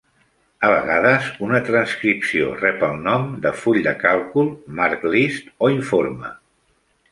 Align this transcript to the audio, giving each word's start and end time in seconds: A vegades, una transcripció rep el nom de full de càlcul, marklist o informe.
A 0.67 0.69
vegades, 0.69 1.27
una 1.47 1.59
transcripció 1.67 2.47
rep 2.63 2.81
el 2.89 2.97
nom 3.09 3.29
de 3.45 3.53
full 3.65 3.79
de 3.89 3.95
càlcul, 4.07 4.51
marklist 4.81 5.55
o 5.69 5.73
informe. 5.79 6.35